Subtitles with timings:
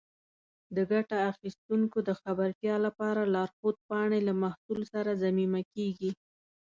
[0.75, 6.11] د ګټه اخیستونکو د خبرتیا لپاره لارښود پاڼې له محصول سره ضمیمه کېږي.